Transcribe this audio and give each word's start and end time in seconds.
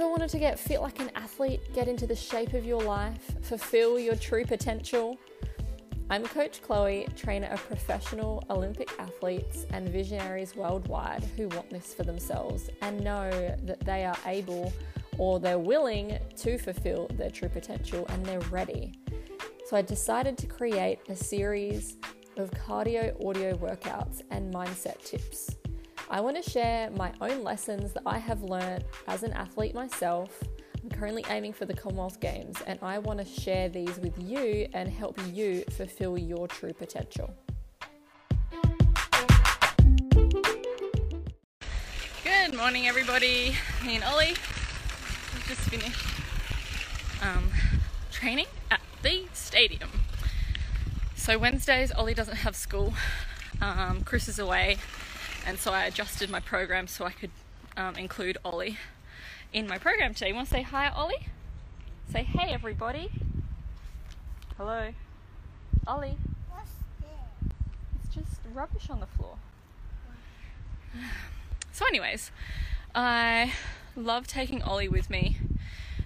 ever 0.00 0.08
wanted 0.08 0.30
to 0.30 0.38
get 0.38 0.58
fit 0.58 0.80
like 0.80 0.98
an 0.98 1.10
athlete, 1.14 1.60
get 1.74 1.86
into 1.86 2.06
the 2.06 2.16
shape 2.16 2.54
of 2.54 2.64
your 2.64 2.80
life, 2.80 3.34
fulfill 3.42 3.98
your 3.98 4.16
true 4.16 4.46
potential? 4.46 5.18
I'm 6.08 6.24
Coach 6.24 6.62
Chloe, 6.62 7.06
trainer 7.16 7.48
of 7.48 7.62
professional 7.66 8.42
Olympic 8.48 8.90
athletes 8.98 9.66
and 9.74 9.86
visionaries 9.90 10.56
worldwide 10.56 11.22
who 11.36 11.48
want 11.48 11.68
this 11.68 11.92
for 11.92 12.04
themselves 12.04 12.70
and 12.80 13.04
know 13.04 13.28
that 13.64 13.80
they 13.80 14.06
are 14.06 14.16
able 14.24 14.72
or 15.18 15.38
they're 15.38 15.58
willing 15.58 16.18
to 16.36 16.56
fulfill 16.56 17.06
their 17.18 17.30
true 17.30 17.50
potential 17.50 18.06
and 18.08 18.24
they're 18.24 18.40
ready. 18.48 18.94
So 19.66 19.76
I 19.76 19.82
decided 19.82 20.38
to 20.38 20.46
create 20.46 21.00
a 21.10 21.14
series 21.14 21.98
of 22.38 22.50
cardio 22.52 23.14
audio 23.28 23.54
workouts 23.58 24.22
and 24.30 24.54
mindset 24.54 25.04
tips. 25.04 25.59
I 26.12 26.20
want 26.20 26.42
to 26.42 26.50
share 26.50 26.90
my 26.90 27.12
own 27.20 27.44
lessons 27.44 27.92
that 27.92 28.02
I 28.04 28.18
have 28.18 28.42
learned 28.42 28.84
as 29.06 29.22
an 29.22 29.32
athlete 29.32 29.76
myself. 29.76 30.42
I'm 30.82 30.90
currently 30.90 31.24
aiming 31.28 31.52
for 31.52 31.66
the 31.66 31.72
Commonwealth 31.72 32.18
Games 32.18 32.56
and 32.66 32.80
I 32.82 32.98
want 32.98 33.20
to 33.20 33.24
share 33.24 33.68
these 33.68 33.96
with 34.00 34.20
you 34.20 34.66
and 34.74 34.88
help 34.88 35.20
you 35.32 35.62
fulfill 35.70 36.18
your 36.18 36.48
true 36.48 36.72
potential. 36.72 37.32
Good 42.24 42.56
morning, 42.56 42.88
everybody. 42.88 43.54
Me 43.86 43.94
and 43.94 44.02
Ollie 44.02 44.34
have 44.34 45.44
just 45.46 45.60
finished 45.60 46.04
um, 47.22 47.52
training 48.10 48.46
at 48.72 48.80
the 49.04 49.26
stadium. 49.32 49.90
So 51.14 51.38
Wednesdays, 51.38 51.92
Ollie 51.92 52.14
doesn't 52.14 52.38
have 52.38 52.56
school. 52.56 52.94
Um, 53.62 54.02
Chris 54.04 54.26
is 54.26 54.40
away, 54.40 54.78
and 55.46 55.58
so 55.58 55.72
I 55.72 55.84
adjusted 55.84 56.30
my 56.30 56.40
program 56.40 56.86
so 56.86 57.04
I 57.04 57.10
could 57.10 57.30
um, 57.76 57.96
include 57.96 58.38
Ollie 58.44 58.78
in 59.52 59.66
my 59.66 59.78
program 59.78 60.14
today. 60.14 60.28
You 60.28 60.34
want 60.34 60.48
to 60.48 60.54
say 60.54 60.62
hi, 60.62 60.88
Ollie? 60.88 61.26
Say 62.10 62.22
hey, 62.22 62.52
everybody. 62.52 63.10
Hello, 64.56 64.92
Ollie. 65.86 66.16
What's 66.50 66.70
this? 67.00 67.52
It's 68.04 68.14
just 68.14 68.40
rubbish 68.52 68.90
on 68.90 69.00
the 69.00 69.06
floor. 69.06 69.36
So, 71.72 71.86
anyways, 71.86 72.30
I 72.94 73.54
love 73.96 74.26
taking 74.26 74.60
Ollie 74.60 74.88
with 74.88 75.08
me 75.08 75.38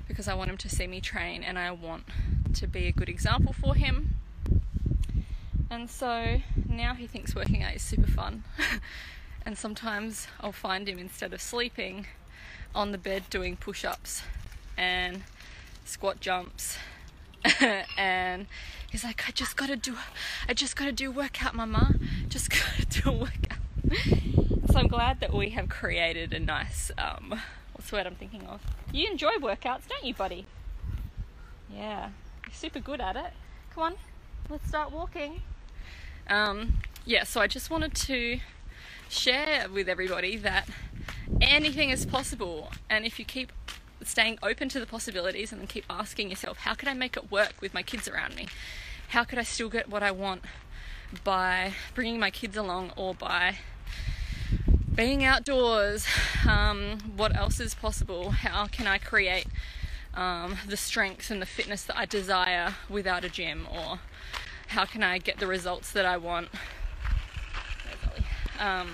because 0.07 0.29
I 0.29 0.35
want 0.35 0.51
him 0.51 0.57
to 0.59 0.69
see 0.69 0.87
me 0.87 1.01
train 1.01 1.43
and 1.43 1.59
I 1.59 1.73
want 1.73 2.05
to 2.55 2.67
be 2.69 2.87
a 2.87 2.93
good 2.93 3.09
example 3.09 3.53
for 3.53 3.75
him. 3.75 4.17
And 5.71 5.91
so 5.91 6.41
now 6.69 6.95
he 6.95 7.07
thinks 7.09 7.35
working 7.35 7.63
out 7.63 7.75
is 7.75 7.83
super 7.83 8.11
fun. 8.11 8.45
and 9.47 9.59
sometimes 9.59 10.27
I'll 10.41 10.53
find 10.53 10.89
him 10.89 10.99
instead 10.99 11.33
of 11.33 11.41
sleeping 11.41 12.07
on 12.75 12.93
the 12.93 12.99
bed 12.99 13.25
doing 13.31 13.57
push 13.57 13.85
ups 13.85 14.23
and 14.77 15.23
squat 15.85 16.21
jumps. 16.21 16.79
and 17.99 18.47
he's 18.91 19.05
like, 19.05 19.29
I 19.29 19.33
just 19.33 19.57
gotta 19.57 19.77
do, 19.77 19.97
I 20.49 20.55
just 20.55 20.77
gotta 20.77 20.93
do 20.93 21.11
workout, 21.11 21.55
mama. 21.55 21.95
Just 22.29 22.51
gotta 22.51 22.87
do 22.87 23.11
a 23.11 23.13
workout. 23.13 23.59
so 24.71 24.79
I'm 24.79 24.89
glad 24.89 25.21
that 25.21 25.33
we 25.33 25.51
have 25.51 25.69
created 25.69 26.33
a 26.33 26.41
nice, 26.41 26.91
um, 26.97 27.41
what's 27.73 27.91
the 27.91 27.97
word 27.97 28.07
I'm 28.07 28.15
thinking 28.15 28.47
of? 28.47 28.61
You 28.93 29.11
enjoy 29.11 29.33
workouts, 29.41 29.89
don't 29.89 30.05
you, 30.05 30.15
buddy? 30.15 30.47
Yeah, 31.71 32.11
you're 32.47 32.55
super 32.55 32.81
good 32.81 33.01
at 33.01 33.17
it. 33.17 33.33
Come 33.75 33.83
on, 33.83 33.95
let's 34.49 34.67
start 34.69 34.91
walking. 34.91 35.43
Um, 36.29 36.75
yeah, 37.05 37.25
so 37.25 37.41
I 37.41 37.47
just 37.47 37.69
wanted 37.69 37.95
to 37.95 38.39
share 39.09 39.69
with 39.69 39.89
everybody 39.89 40.37
that 40.39 40.69
anything 41.41 41.91
is 41.91 42.07
possible, 42.07 42.73
and 42.89 43.05
if 43.05 43.19
you 43.19 43.25
keep 43.25 43.53
staying 44.03 44.39
open 44.43 44.69
to 44.69 44.81
the 44.81 44.87
possibilities 44.87 45.53
and 45.53 45.61
then 45.61 45.67
keep 45.67 45.85
asking 45.89 46.31
yourself, 46.31 46.59
how 46.59 46.75
can 46.75 46.89
I 46.89 46.95
make 46.95 47.17
it 47.17 47.31
work 47.31 47.55
with 47.61 47.73
my 47.75 47.83
kids 47.83 48.09
around 48.09 48.37
me? 48.37 48.49
How 49.09 49.25
could 49.25 49.39
I 49.39 49.43
still 49.43 49.69
get 49.69 49.89
what 49.89 50.03
I 50.03 50.11
want 50.11 50.43
by 51.23 51.75
bringing 51.95 52.19
my 52.19 52.31
kids 52.31 52.57
along 52.57 52.93
or 52.97 53.15
by 53.15 53.59
being 54.95 55.25
outdoors? 55.25 56.07
Um, 56.49 56.99
what 57.17 57.35
else 57.37 57.61
is 57.61 57.75
possible? 57.75 58.31
How 58.31 58.67
can 58.67 58.87
I 58.87 58.99
create 58.99 59.47
um, 60.15 60.59
the 60.67 60.77
strength 60.77 61.31
and 61.31 61.41
the 61.41 61.47
fitness 61.47 61.85
that 61.85 61.97
I 61.97 62.05
desire 62.05 62.75
without 62.89 63.25
a 63.25 63.29
gym? 63.29 63.67
Or 63.73 64.01
how 64.69 64.85
can 64.85 65.03
I 65.03 65.19
get 65.19 65.39
the 65.39 65.47
results 65.47 65.91
that 65.93 66.07
I 66.07 66.17
want? 66.17 66.49
Um, 68.61 68.89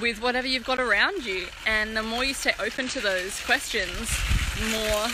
with 0.00 0.20
whatever 0.20 0.46
you've 0.46 0.64
got 0.66 0.78
around 0.78 1.24
you. 1.24 1.46
And 1.66 1.96
the 1.96 2.02
more 2.02 2.24
you 2.24 2.34
stay 2.34 2.52
open 2.60 2.88
to 2.88 3.00
those 3.00 3.40
questions, 3.44 4.10
more 4.70 5.06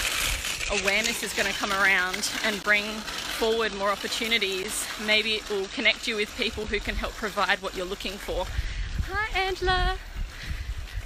awareness 0.81 1.23
is 1.23 1.33
going 1.35 1.51
to 1.51 1.59
come 1.59 1.73
around 1.73 2.31
and 2.45 2.63
bring 2.63 2.85
forward 2.85 3.75
more 3.75 3.91
opportunities. 3.91 4.87
Maybe 5.07 5.35
it 5.35 5.49
will 5.51 5.67
connect 5.67 6.07
you 6.07 6.17
with 6.17 6.35
people 6.37 6.67
who 6.67 6.81
can 6.81 6.95
help 6.97 7.13
provide 7.13 7.61
what 7.63 7.77
you're 7.77 7.87
looking 7.87 8.13
for. 8.13 8.47
Hi, 9.11 9.39
Angela. 9.39 9.97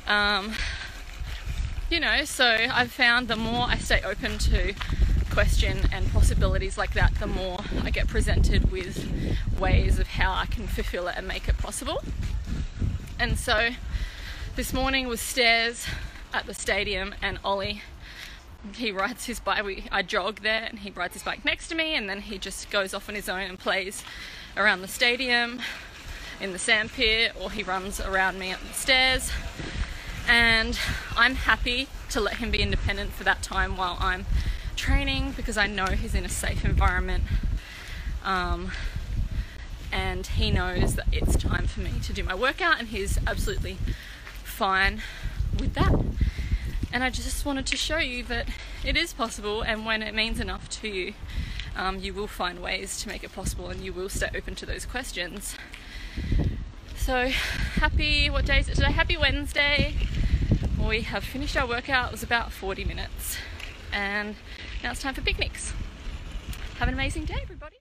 Um, 0.06 0.52
you 1.90 2.00
know, 2.00 2.24
so 2.24 2.44
I've 2.44 2.92
found 2.92 3.28
the 3.28 3.36
more 3.36 3.66
I 3.68 3.78
stay 3.78 4.02
open 4.02 4.38
to 4.38 4.74
question 5.36 5.80
and 5.92 6.10
possibilities 6.12 6.78
like 6.78 6.94
that, 6.94 7.14
the 7.16 7.26
more 7.26 7.58
I 7.82 7.90
get 7.90 8.08
presented 8.08 8.72
with 8.72 9.06
ways 9.60 9.98
of 9.98 10.06
how 10.06 10.32
I 10.32 10.46
can 10.46 10.66
fulfill 10.66 11.08
it 11.08 11.14
and 11.18 11.28
make 11.28 11.46
it 11.46 11.58
possible. 11.58 12.02
And 13.18 13.38
so 13.38 13.68
this 14.54 14.72
morning 14.72 15.08
was 15.08 15.20
stairs 15.20 15.84
at 16.32 16.46
the 16.46 16.54
stadium, 16.54 17.14
and 17.20 17.38
Ollie 17.44 17.82
he 18.76 18.90
rides 18.90 19.26
his 19.26 19.38
bike. 19.38 19.62
We, 19.62 19.84
I 19.92 20.00
jog 20.00 20.40
there, 20.40 20.64
and 20.70 20.78
he 20.78 20.90
rides 20.90 21.12
his 21.12 21.22
bike 21.22 21.44
next 21.44 21.68
to 21.68 21.74
me, 21.74 21.94
and 21.94 22.08
then 22.08 22.22
he 22.22 22.38
just 22.38 22.70
goes 22.70 22.94
off 22.94 23.10
on 23.10 23.14
his 23.14 23.28
own 23.28 23.42
and 23.42 23.58
plays 23.58 24.04
around 24.56 24.80
the 24.80 24.88
stadium 24.88 25.60
in 26.40 26.52
the 26.52 26.58
sandpit, 26.58 27.34
or 27.38 27.50
he 27.50 27.62
runs 27.62 28.00
around 28.00 28.38
me 28.38 28.52
up 28.52 28.60
the 28.60 28.72
stairs. 28.72 29.30
And 30.26 30.78
I'm 31.14 31.34
happy 31.34 31.88
to 32.08 32.20
let 32.22 32.36
him 32.36 32.50
be 32.50 32.62
independent 32.62 33.12
for 33.12 33.24
that 33.24 33.42
time 33.42 33.76
while 33.76 33.98
I'm 34.00 34.24
training 34.76 35.32
because 35.36 35.56
I 35.56 35.66
know 35.66 35.86
he's 35.86 36.14
in 36.14 36.24
a 36.24 36.28
safe 36.28 36.64
environment. 36.64 37.24
Um, 38.24 38.72
and 39.92 40.26
he 40.26 40.50
knows 40.50 40.96
that 40.96 41.06
it's 41.12 41.36
time 41.36 41.66
for 41.66 41.80
me 41.80 41.92
to 42.02 42.12
do 42.12 42.22
my 42.22 42.34
workout, 42.34 42.78
and 42.78 42.88
he's 42.88 43.18
absolutely 43.26 43.78
fine 44.44 45.02
with 45.58 45.74
that. 45.74 45.92
And 46.92 47.02
I 47.04 47.10
just 47.10 47.44
wanted 47.44 47.66
to 47.66 47.76
show 47.76 47.98
you 47.98 48.22
that 48.24 48.48
it 48.84 48.96
is 48.96 49.12
possible, 49.12 49.62
and 49.62 49.86
when 49.86 50.02
it 50.02 50.14
means 50.14 50.40
enough 50.40 50.68
to 50.80 50.88
you, 50.88 51.14
um, 51.76 51.98
you 52.00 52.14
will 52.14 52.26
find 52.26 52.62
ways 52.62 53.00
to 53.02 53.08
make 53.08 53.22
it 53.22 53.32
possible, 53.34 53.68
and 53.68 53.80
you 53.80 53.92
will 53.92 54.08
stay 54.08 54.28
open 54.34 54.54
to 54.56 54.66
those 54.66 54.86
questions. 54.86 55.56
So, 56.96 57.28
happy, 57.28 58.28
what 58.28 58.46
day 58.46 58.60
is 58.60 58.68
it 58.68 58.74
today? 58.74 58.92
Happy 58.92 59.16
Wednesday. 59.16 59.94
We 60.78 61.02
have 61.02 61.24
finished 61.24 61.56
our 61.56 61.66
workout, 61.66 62.08
it 62.08 62.12
was 62.12 62.22
about 62.22 62.52
40 62.52 62.84
minutes, 62.84 63.36
and 63.92 64.36
now 64.82 64.90
it's 64.92 65.00
time 65.00 65.14
for 65.14 65.22
picnics. 65.22 65.72
Have 66.78 66.88
an 66.88 66.94
amazing 66.94 67.24
day, 67.24 67.38
everybody. 67.42 67.76